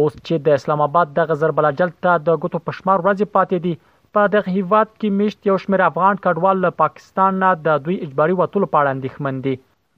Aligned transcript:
اوس 0.00 0.12
چې 0.18 0.36
د 0.44 0.54
اسلام 0.58 0.80
آباد 0.82 1.10
د 1.16 1.26
غزربلجل 1.30 1.90
ته 2.04 2.12
د 2.26 2.36
ګوتو 2.42 2.58
پښمار 2.68 2.98
ورځې 3.06 3.32
پاتې 3.36 3.56
دي 3.64 3.72
په 4.16 4.30
دغه 4.34 4.54
هیواد 4.58 4.88
کې 5.00 5.08
مشت 5.18 5.48
یو 5.50 5.56
شمېر 5.64 5.82
افغان 5.86 6.22
کډوال 6.26 6.56
له 6.66 6.70
پاکستان 6.82 7.40
نه 7.42 7.50
د 7.66 7.82
دوی 7.88 7.96
اجباري 8.06 8.36
وټول 8.38 8.64
پاړه 8.76 8.94
اندېښمن 8.96 9.42
دي 9.48 9.54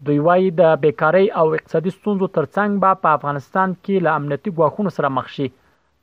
دوی 0.09 0.19
وايي 0.27 0.49
د 0.63 0.75
بیکاری 0.87 1.27
او 1.43 1.47
اقتصادي 1.61 1.93
ستونزو 1.99 2.29
ترڅنګ 2.39 2.83
به 2.87 2.99
په 3.05 3.13
افغانستان 3.21 3.77
کې 3.85 4.05
له 4.09 4.17
امنیتي 4.23 4.55
ګواښونو 4.59 4.95
سره 4.99 5.13
مخ 5.21 5.31
شي 5.37 5.49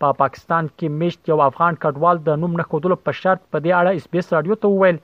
په 0.05 0.15
پاکستان 0.23 0.71
کې 0.71 0.97
مشت 1.03 1.33
یو 1.35 1.41
افغان 1.49 1.81
کډوال 1.83 2.23
د 2.29 2.41
نوم 2.43 2.55
نه 2.61 2.69
خودلو 2.71 2.99
په 3.07 3.17
شرط 3.21 3.43
په 3.51 3.63
دې 3.65 3.79
اړه 3.81 3.95
اس 3.99 4.07
بي 4.13 4.23
اس 4.23 4.31
رادیو 4.39 4.59
ته 4.65 4.73
وویل 4.75 5.01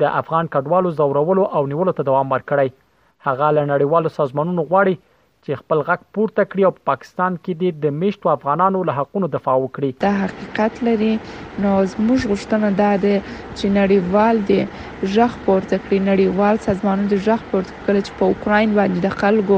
د 0.00 0.12
افغان 0.20 0.44
کډوالو 0.54 0.94
زورولو 0.98 1.44
او 1.56 1.62
نیولو 1.72 1.96
ته 1.98 2.02
دوام 2.08 2.26
ورکړی 2.34 2.68
هغه 3.26 3.46
له 3.56 3.62
نړیوالو 3.72 4.14
سازمانونو 4.18 4.62
غواړي 4.70 4.94
چې 5.46 5.58
خپل 5.60 5.80
غږ 5.88 6.00
پورته 6.16 6.44
کړي 6.52 6.62
او 6.68 6.72
پاکستان 6.90 7.34
کې 7.42 7.76
د 7.84 7.92
میشتو 7.98 8.30
افغانانو 8.32 8.78
له 8.88 8.94
حقوقو 8.96 9.28
دفاع 9.34 9.52
وکړي 9.64 9.90
دا 10.06 10.08
حقیقت 10.22 10.78
لري 10.88 11.10
نو 11.64 11.74
زموږ 11.92 12.20
غوښتنه 12.30 12.70
ده 12.80 12.88
چې 13.02 13.70
نړیوال 13.78 14.36
دي 14.50 14.56
ژغ 15.16 15.36
پورته 15.44 15.78
کړي 15.84 15.98
نړیوال 16.10 16.56
سازمانونه 16.66 17.10
د 17.12 17.20
ژغ 17.26 17.44
پورته 17.52 17.74
کړي 17.86 18.00
چې 18.06 18.12
په 18.22 18.32
اوکرين 18.32 18.74
باندې 18.78 19.04
د 19.04 19.14
خلکو 19.20 19.56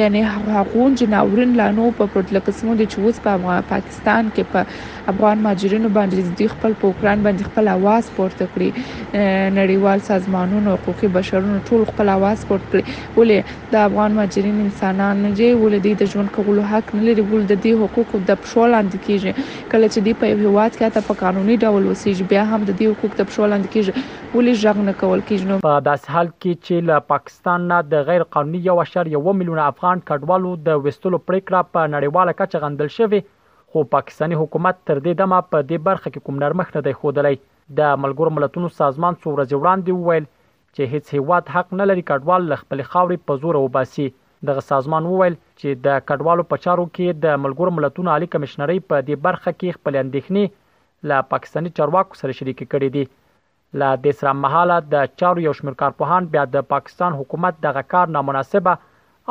یعنی 0.00 0.22
حقوق 0.58 0.94
جناورن 1.02 1.56
لانو 1.62 1.88
په 2.02 2.12
پروتل 2.14 2.40
قسمو 2.50 2.78
د 2.82 2.88
چوز 2.94 3.20
په 3.28 3.58
پاکستان 3.72 4.30
کې 4.30 4.42
په 4.54 5.10
افغان 5.14 5.44
ماجرینو 5.48 5.92
باندې 5.98 6.38
د 6.44 6.54
خپل 6.54 6.78
په 6.84 6.92
اوکرين 6.92 7.26
باندې 7.28 7.50
خپل 7.52 7.72
आवाज 7.74 8.04
پورته 8.20 8.50
کړي 8.54 8.70
نړیوال 9.10 10.08
سازمانونو 10.12 10.78
حقوقي 10.78 11.12
بشرونو 11.20 11.60
ټول 11.72 11.86
خپل 11.92 12.14
आवाज 12.16 12.38
پورته 12.52 12.72
کړي 12.72 12.82
ولې 13.20 13.38
دا 13.76 13.84
افغان 13.88 14.12
مهاجرین 14.16 14.56
انسانان 14.62 15.16
نه 15.26 15.36
دي 15.36 15.46
ول 15.58 15.74
دوی 15.84 15.92
د 16.00 16.06
ژوند 16.14 16.30
کولو 16.36 16.64
حق 16.72 16.88
نه 16.96 17.02
لري 17.08 17.22
ول 17.28 17.44
د 17.52 17.60
دې 17.60 17.78
حقوق 17.82 18.10
د 18.30 18.36
پښو 18.40 18.66
لاندې 18.74 19.04
کیږي 19.06 19.70
کله 19.74 19.86
چې 19.94 20.00
دی 20.08 20.12
په 20.22 20.30
یو 20.32 20.36
هواد 20.48 20.74
کې 20.74 20.96
ته 20.96 21.06
په 21.06 21.16
قانوني 21.20 21.56
ډول 21.62 21.86
وسیږي 21.92 22.26
بیا 22.34 22.42
هم 22.50 22.60
د 22.70 22.76
دې 22.80 22.92
حقوق 22.98 23.16
د 23.20 23.28
پښو 23.30 23.48
لاندې 23.54 23.68
کیږي 23.76 24.40
ول 24.40 24.52
ژغ 24.64 24.82
نه 24.88 24.96
کول 25.04 25.24
کیږي 25.24 25.52
نو 25.52 25.60
په 25.66 25.80
داس 25.88 26.04
حال 26.16 26.30
کې 26.34 26.68
چې 26.68 26.90
له 26.92 27.06
پاکستان 27.16 27.66
نه 27.72 27.80
د 27.96 28.06
غیر 28.12 28.26
قانوني 28.38 28.62
یو 28.70 28.78
شر 28.92 29.12
یو 29.16 29.36
میلیون 29.42 29.64
افغان 29.70 30.04
کډوالو 30.10 30.54
د 30.70 30.84
وستلو 30.88 31.22
پریکړه 31.24 31.74
په 31.74 31.90
نړیواله 31.96 32.38
کچه 32.42 32.64
غندل 32.66 32.94
شوی 33.00 33.24
خو 33.72 33.88
پاکستانی 33.98 34.42
حکومت 34.46 34.80
تر 34.90 35.00
دې 35.00 35.20
دمه 35.22 35.40
په 35.50 35.66
دې 35.70 35.88
برخه 35.92 36.08
کې 36.08 36.30
کوم 36.30 36.42
نرمښت 36.46 36.80
نه 36.80 36.88
دی 36.88 36.98
خوده 37.02 37.78
د 37.82 38.00
ملګرو 38.06 38.38
ملتونو 38.40 38.76
سازمان 38.82 39.20
څو 39.22 39.26
ورځې 39.34 39.62
وړاندې 39.62 40.00
وویل 40.02 40.28
چې 40.78 40.96
هیڅ 40.96 41.14
هیواد 41.16 41.48
حق 41.52 41.70
نه 41.78 41.84
لري 41.90 42.02
کډوال 42.08 42.44
له 42.50 42.56
خپل 42.64 42.80
خاورې 42.88 43.22
په 43.28 43.38
زور 43.44 43.56
وباسي 43.60 44.04
دغه 44.50 44.62
سازمان 44.66 45.08
وویل 45.12 45.36
چې 45.60 45.80
د 45.86 46.04
کډوالو 46.10 46.44
په 46.50 46.60
چارو 46.66 46.84
کې 46.96 47.16
د 47.24 47.40
ملګرو 47.46 47.72
ملتونو 47.78 48.12
عالی 48.16 48.28
کمشنري 48.34 48.76
په 48.90 49.00
دې 49.08 49.16
برخه 49.24 49.54
کې 49.60 49.78
خپل 49.78 49.98
اندېښنې 50.02 51.08
له 51.12 51.24
پاکستاني 51.32 51.72
چارواکو 51.80 52.20
سره 52.20 52.36
شریک 52.42 52.60
کړې 52.60 52.94
دي 52.98 53.80
لا 53.82 53.90
د 54.06 54.14
سره 54.20 54.36
مهاله 54.44 54.76
د 54.92 55.10
چارو 55.22 55.44
یو 55.46 55.56
شمېر 55.60 55.78
کارپوهان 55.82 56.30
بیا 56.36 56.44
د 56.54 56.64
پاکستان 56.76 57.18
حکومت 57.24 57.60
دغه 57.68 57.84
کار 57.96 58.14
نامناسبه 58.20 58.76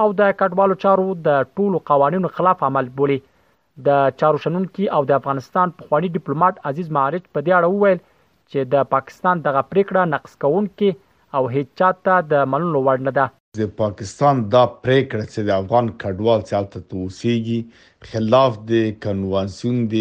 او 0.03 0.09
د 0.23 0.35
کډوالو 0.43 0.79
چارو 0.85 1.07
د 1.31 1.41
ټولو 1.59 1.81
قوانینو 1.93 2.33
خلاف 2.39 2.67
عمل 2.71 2.91
بولي 3.01 3.19
د 3.89 4.03
چارو 4.19 4.43
شنونکو 4.47 4.91
او 4.99 5.01
د 5.13 5.19
افغانستان 5.23 5.75
پخوانی 5.81 6.13
ډیپلوماټ 6.13 6.71
عزیز 6.73 6.93
معارج 6.99 7.23
په 7.25 7.47
دې 7.49 7.59
اړه 7.59 7.73
وویل 7.73 7.99
چې 8.03 8.71
د 8.75 8.87
پاکستان 8.97 9.45
دغه 9.49 9.67
پریکړه 9.73 10.17
نقص 10.17 10.35
کوونکې 10.45 11.03
او 11.37 11.47
هیڅ 11.55 11.69
چاته 11.81 12.15
د 12.31 12.47
منلو 12.53 12.79
وړ 12.85 13.01
نه 13.07 13.11
ده 13.17 13.25
د 13.59 13.69
پاکستان 13.81 14.39
دا 14.55 14.61
پریکړه 14.85 15.25
چې 15.33 15.39
د 15.47 15.55
افغان 15.61 15.89
کډوال 16.03 16.41
سیالته 16.51 16.81
توسيږي 16.93 17.59
خلاف 18.11 18.57
د 18.71 18.91
کنوانسیون 19.05 19.77
د 19.93 19.95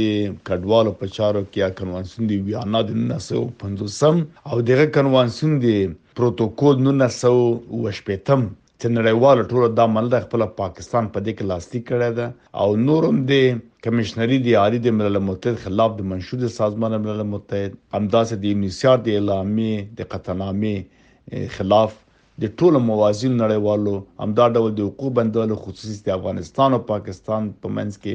کډوالو 0.51 0.93
په 1.01 1.11
چارو 1.17 1.43
کې 1.51 1.61
یا 1.65 1.69
کنوانسیون 1.81 2.31
د 2.33 2.43
ویانا 2.49 2.83
د 2.89 2.99
1950 3.03 4.51
او 4.51 4.63
دغه 4.71 4.87
کنوانسیون 4.99 5.55
د 5.67 5.79
پروتوکول 6.21 6.83
1980 6.83 8.45
چې 8.83 8.93
نړیوال 8.97 9.39
ټولو 9.53 9.69
د 9.77 9.87
عمل 9.89 10.11
د 10.15 10.25
خپل 10.27 10.47
پاکستان 10.63 11.07
په 11.17 11.25
دې 11.27 11.33
کې 11.37 11.51
لاسلیک 11.53 11.87
کړی 11.93 12.19
دی 12.19 12.27
او 12.65 12.67
نورم 12.89 13.23
د 13.31 13.63
کمشنری 13.87 14.39
دی 14.47 14.55
عالی 14.63 14.81
د 14.87 14.99
ملل 15.01 15.23
متحد 15.31 15.63
خلاف 15.67 15.97
د 16.01 16.11
منشور 16.13 16.45
سازمان 16.61 16.99
ملل 17.07 17.25
متحد 17.35 17.79
امداس 18.01 18.35
د 18.45 18.47
امنیسیار 18.59 19.01
د 19.09 19.17
اعلامي 19.19 19.73
د 20.03 20.11
قطنامه 20.15 20.77
خلاف 21.57 21.93
د 22.45 22.51
ټولو 22.61 22.79
موازین 22.91 23.33
نړیوالو 23.43 23.95
امدا 24.25 24.47
ډول 24.57 24.71
د 24.79 24.89
حقوق 24.89 25.11
بندول 25.19 25.51
خصوصي 25.63 26.01
د 26.09 26.17
افغانستان 26.19 26.71
او 26.79 26.81
پاکستان 26.93 27.43
په 27.63 27.69
منځ 27.77 27.93
کې 28.03 28.15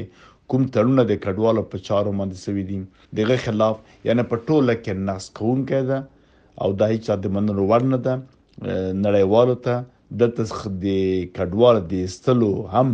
کوم 0.52 0.62
تړونه 0.76 1.02
د 1.08 1.12
کډوالو 1.24 1.62
په 1.72 1.76
چارو 1.88 2.12
باندې 2.18 2.36
سوي 2.46 2.62
دي 2.70 2.78
دغه 3.20 3.36
خلاف 3.46 3.76
یعنی 4.10 4.22
په 4.34 4.42
ټوله 4.48 4.74
کې 4.84 4.92
ناس 5.08 5.24
کون 5.40 5.58
کده 5.72 5.98
او 6.62 6.68
دای 6.82 6.94
چې 7.04 7.12
د 7.26 7.34
منلو 7.38 7.62
وړ 7.70 7.82
نه 7.92 7.98
ده 8.06 8.14
نړیوالو 9.04 9.56
ته 9.64 9.74
د 10.22 10.34
تسخ 10.38 10.58
د 10.84 10.86
کډوال 11.38 11.76
د 11.94 12.06
استلو 12.10 12.52
هم 12.74 12.88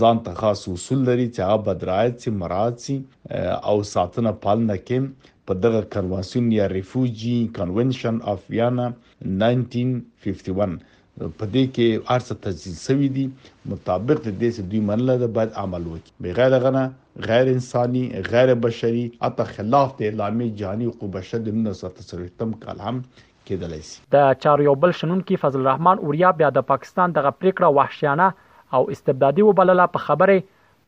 ځان 0.00 0.16
ته 0.24 0.30
خاص 0.40 0.60
اصول 0.74 0.98
لري 1.10 1.26
چې 1.34 1.40
هغه 1.48 1.64
بدرایت 1.70 2.14
سي 2.26 2.30
مراد 2.44 2.74
سي 2.86 2.96
او 3.72 3.76
ساتنه 3.94 4.32
پالنه 4.46 4.76
کې 4.86 4.98
په 5.48 5.54
دغه 5.64 5.80
کرواسون 5.92 6.46
یا 6.58 6.64
ریفیوجی 6.76 7.34
کنونشن 7.58 8.16
اف 8.32 8.40
ویانا 8.54 8.86
1951 8.94 10.74
په 11.38 11.46
دې 11.52 11.70
کې 11.76 12.16
ارڅه 12.16 12.34
تجزیه 12.42 12.80
شوې 12.80 13.06
دي 13.14 13.22
مطابق 13.72 14.18
د 14.24 14.26
دې 14.42 14.50
چې 14.56 14.66
دوی 14.72 14.82
منله 14.90 15.14
ده 15.22 15.28
باید 15.38 15.56
عمل 15.62 15.86
وکړي 15.92 16.26
بغیر 16.26 16.56
غنه 16.66 16.82
غیر 17.30 17.50
انساني 17.54 18.02
غیر 18.34 18.52
بشري 18.66 19.06
اته 19.30 19.46
خلاف 19.54 19.96
د 20.02 20.06
اعلامي 20.10 20.50
جهاني 20.60 20.90
حقوق 20.90 21.12
بشر 21.16 21.42
د 21.48 21.56
1973 21.56 22.52
کال 22.66 22.84
هم 22.88 23.00
کېدلای 23.22 23.80
شي 23.88 24.04
د 24.16 24.28
چاریو 24.44 24.76
بل 24.84 24.94
شنن 25.00 25.24
کې 25.24 25.46
فضل 25.46 25.64
الرحمن 25.64 26.04
اوریا 26.08 26.34
بیا 26.42 26.52
د 26.60 26.68
پاکستان 26.74 27.18
دغه 27.20 27.34
پریکړه 27.40 27.74
وحشیانه 27.80 28.78
او 28.80 28.86
استبدادي 28.98 29.48
وبلله 29.50 29.90
په 29.96 30.06
خبره 30.08 30.38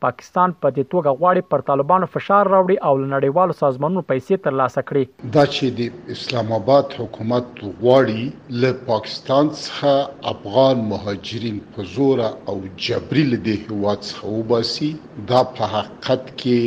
پاکستان 0.05 0.53
په 0.61 0.69
دې 0.75 0.83
توګه 0.91 1.09
غواړي 1.19 1.41
پر 1.53 1.63
طالبانو 1.69 2.05
فشار 2.13 2.45
راوړي 2.53 2.77
او 2.87 2.93
لنړیوالو 3.03 3.57
سازمانونو 3.61 4.01
پیسې 4.11 4.35
ترلاسه 4.45 4.79
کړي 4.89 5.03
دا 5.35 5.43
چې 5.55 5.65
د 5.79 6.15
اسلام 6.15 6.47
آباد 6.59 6.87
حکومت 7.01 7.47
غواړي 7.83 8.23
له 8.63 8.71
پاکستان 8.91 9.45
څخه 9.65 9.93
افغان 10.33 10.77
مهاجرین 10.93 11.57
په 11.75 11.79
زور 11.95 12.19
او 12.49 12.55
جبري 12.87 13.23
له 13.33 13.37
دې 13.45 13.55
هواد 13.67 13.99
څخه 14.09 14.25
وباسي 14.39 14.91
دا 15.33 15.41
په 15.55 15.63
حقیقت 15.75 16.23
کې 16.43 16.59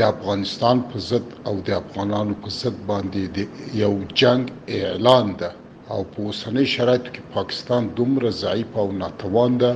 د 0.00 0.08
افغانستان 0.12 0.76
په 0.92 0.96
ضد 1.10 1.26
او 1.50 1.54
د 1.70 1.78
افغانانو 1.82 2.32
په 2.46 2.58
ضد 2.60 2.76
باندې 2.92 3.76
یو 3.82 3.92
جنگ 4.22 4.42
اعلان 4.78 5.26
ده 5.44 5.50
او 5.92 6.00
په 6.12 6.18
اوسنۍ 6.28 6.66
شرایطو 6.76 7.12
کې 7.14 7.22
پاکستان 7.38 7.82
دومره 8.02 8.30
ضعیف 8.44 8.70
او 8.82 8.86
ناتوان 9.04 9.52
ده 9.66 9.72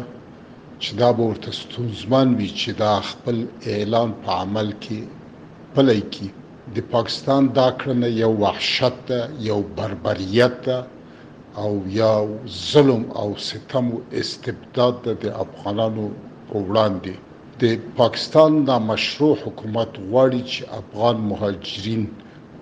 چې 0.86 0.92
دا 1.02 1.10
به 1.16 1.24
ورته 1.30 1.50
ستونزمن 1.62 2.28
وي 2.38 2.48
چې 2.60 2.70
دا 2.84 2.94
خپل 3.10 3.36
اعلان 3.74 4.08
په 4.22 4.30
عمل 4.42 4.68
کې 4.84 5.00
پلی 5.74 6.00
کی 6.14 6.28
د 6.76 6.88
پاکستان 6.94 7.42
دا 7.58 7.66
کړنه 7.80 8.08
یو 8.22 8.30
وحشت 8.44 8.96
ده 9.10 9.20
یو 9.48 9.58
بربریت 9.76 10.56
ده 10.68 10.78
او 11.64 11.70
یو 12.02 12.22
ظلم 12.72 13.02
او 13.20 13.28
ستم 13.50 13.86
او 13.98 14.02
استبداد 14.22 14.94
ده 15.04 15.12
د 15.24 15.36
افغانانو 15.44 16.06
وړاندې 16.64 17.14
د 17.62 17.86
پاکستان 18.00 18.52
دا 18.70 18.76
مشروع 18.90 19.32
حکومت 19.44 19.90
غواړي 20.10 20.42
چې 20.52 20.62
افغان 20.80 21.16
مهاجرین 21.30 22.04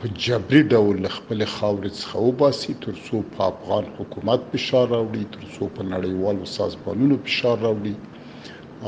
په 0.04 0.12
جبري 0.26 0.60
ډول 0.74 1.00
خپل 1.16 1.40
خاورې 1.56 1.90
څخه 2.00 2.16
وباسي 2.28 2.72
ترڅو 2.84 3.16
په 3.34 3.40
افغان 3.52 3.84
حکومت 3.98 4.40
فشار 4.52 4.86
راوړي 4.94 5.24
ترڅو 5.34 5.64
په 5.76 5.82
نړیوالو 5.94 6.44
سازمانونو 6.58 7.16
فشار 7.26 7.56
راوړي 7.66 7.94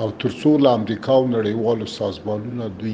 او 0.00 0.06
ترڅو 0.22 0.50
له 0.64 0.70
امریکا 0.80 1.14
او 1.20 1.24
نړیوالو 1.30 1.86
سازمانونو 1.94 2.68
دوی 2.82 2.92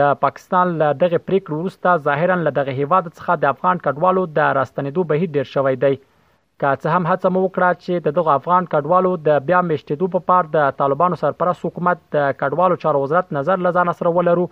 د 0.00 0.12
پاکستان 0.24 0.74
له 0.82 0.98
دغه 1.04 1.20
پریکړې 1.26 1.60
وروسته 1.60 2.02
ظاهرا 2.08 2.38
له 2.48 2.54
دغه 2.60 2.76
هیواد 2.80 3.12
څخه 3.12 3.38
د 3.46 3.52
افغان 3.56 3.84
کډوالو 3.86 4.26
د 4.40 4.52
راستنېدو 4.60 5.08
بهیر 5.16 5.32
ډیر 5.40 5.52
شوی 5.54 5.76
دی 5.84 5.92
که 6.00 6.68
څه 6.68 6.98
هم 6.98 7.10
هڅه 7.12 7.34
مو 7.36 7.46
وکړه 7.46 7.84
چې 7.84 8.18
دغه 8.20 8.36
افغان 8.40 8.70
کډوالو 8.76 9.14
د 9.30 9.42
بیا 9.52 9.62
مشتیدو 9.70 10.10
په 10.18 10.26
پار 10.32 10.50
د 10.60 10.70
طالبانو 10.84 11.20
سرپرست 11.24 11.68
حکومت 11.72 12.02
د 12.18 12.30
کډوالو 12.42 12.82
چارو 12.86 13.04
وزارت 13.08 13.36
نظر 13.40 13.66
لزان 13.68 13.94
سره 14.04 14.12
ولرو 14.20 14.48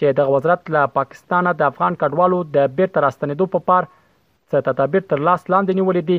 چې 0.00 0.14
د 0.18 0.30
وزارت 0.34 0.70
له 0.74 0.80
پاکستانه 0.98 1.50
د 1.58 1.66
افغان 1.72 1.96
کډوالو 2.02 2.38
د 2.54 2.70
بیرته 2.78 3.02
راستنېدو 3.06 3.46
په 3.54 3.60
پار 3.68 3.86
څه 4.50 4.62
تدابیر 4.68 5.04
تر 5.12 5.20
لاس 5.28 5.44
لاندې 5.52 5.78
نیولې 5.78 6.02
دي 6.08 6.16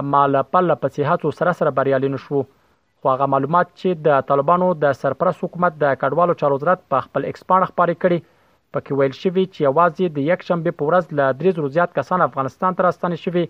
اما 0.00 0.22
له 0.34 0.40
پله 0.52 0.76
پسې 0.82 1.10
هڅو 1.10 1.32
سره 1.40 1.52
سره 1.58 1.74
بریالي 1.80 2.10
نشو 2.14 2.40
خو 2.98 3.06
هغه 3.14 3.26
معلومات 3.34 3.68
چې 3.80 3.98
د 4.06 4.24
طالبانو 4.30 4.68
د 4.84 4.96
سرپرست 5.02 5.44
حکومت 5.44 5.76
د 5.82 5.94
کډوالو 6.02 6.38
چارو 6.40 6.58
وزارت 6.62 6.84
په 6.94 7.04
خپل 7.06 7.28
اکسپان 7.32 7.68
خبرې 7.70 8.00
کړي 8.02 8.18
پکې 8.74 8.92
ویل 9.00 9.14
شوی 9.22 9.44
چې 9.54 9.60
یوازې 9.68 10.06
د 10.16 10.28
یک 10.30 10.48
شنبه 10.48 10.72
په 10.78 10.88
ورځ 10.90 11.16
له 11.18 11.26
درې 11.40 11.58
زرو 11.58 11.72
زیات 11.76 11.94
کسان 12.00 12.24
افغانستان 12.28 12.78
ته 12.80 12.88
راستنې 12.88 13.24
شوي 13.26 13.44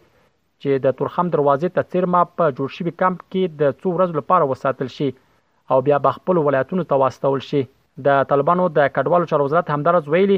چې 0.63 0.85
د 0.87 0.99
تورخم 1.01 1.33
دروازې 1.33 1.75
ته 1.77 1.91
چیرما 1.93 2.21
په 2.39 2.51
جوړ 2.59 2.75
شوی 2.79 2.93
کمپ 3.03 3.25
کې 3.31 3.57
د 3.61 3.75
څو 3.81 3.89
ورځې 3.97 4.15
لپاره 4.21 4.51
وساتل 4.53 4.93
شي 4.99 5.09
او 5.73 5.79
بیا 5.91 5.99
به 6.09 6.19
خپل 6.19 6.41
ولایتونو 6.49 6.85
ته 6.93 7.03
واستول 7.05 7.43
شي 7.53 7.63
د 8.07 8.19
طالبانو 8.31 8.65
د 8.79 8.91
کډوالو 8.97 9.29
چارو 9.31 9.45
وزارت 9.49 9.71
همدارس 9.77 10.05
ویلي 10.15 10.37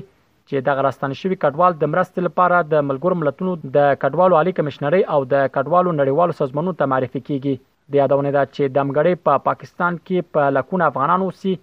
چې 0.48 0.56
د 0.68 0.76
غرستان 0.78 1.10
شوی 1.22 1.36
کډوال 1.42 1.72
د 1.80 1.84
مرستې 1.94 2.20
لپاره 2.26 2.58
د 2.74 2.86
ملګرو 2.90 3.18
ملتونو 3.22 3.52
د 3.76 3.90
کډوالو 4.04 4.38
عالی 4.38 4.52
کمشنري 4.58 5.00
او 5.16 5.18
د 5.32 5.48
کډوالو 5.56 5.94
نړیوالو 6.00 6.38
سازمانونو 6.40 6.78
ته 6.82 6.90
معرفي 6.92 7.20
کیږي 7.28 7.54
د 7.94 8.00
یادونه 8.02 8.32
ده 8.36 8.44
چې 8.54 8.72
دمګړې 8.76 9.12
په 9.24 9.34
پا 9.34 9.44
پاکستان 9.48 9.92
کې 9.98 10.30
په 10.34 10.46
پا 10.46 10.48
لکونه 10.58 10.88
افغانان 10.92 11.26
اوسي 11.26 11.54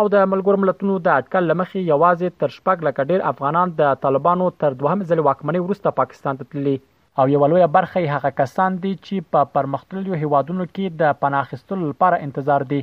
او 0.00 0.04
د 0.16 0.28
ملګرو 0.34 0.62
ملتونو 0.64 0.98
د 1.08 1.18
اټکل 1.20 1.44
لمخې 1.52 1.90
یوازې 1.92 2.28
تر 2.44 2.48
شپږ 2.56 2.86
لک 2.88 3.00
ډیر 3.14 3.20
افغانان 3.32 3.74
د 3.82 3.98
طالبانو 4.06 4.48
تر 4.64 4.78
دوهم 4.82 5.06
ځل 5.10 5.26
واکمنۍ 5.28 5.64
وروسته 5.66 5.96
پاکستان 6.02 6.40
ته 6.42 6.50
تللي 6.52 6.76
او 7.22 7.28
یو 7.34 7.46
لوی 7.52 7.66
برخه 7.74 8.00
هغه 8.14 8.34
کسان 8.44 8.78
دي 8.86 8.94
چې 9.06 9.30
په 9.34 9.50
پرمختللو 9.58 10.22
هیوادونو 10.24 10.70
کې 10.74 11.02
د 11.02 11.20
پناه 11.24 11.46
اخیستلو 11.48 11.90
لپاره 11.92 12.20
انتظار 12.26 12.66
دي 12.72 12.82